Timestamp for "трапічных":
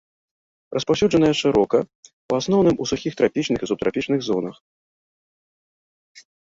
3.23-3.59